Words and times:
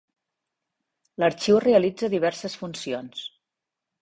L'arxiu 1.23 1.59
realitza 1.67 2.11
diverses 2.15 2.57
funcions. 2.63 3.23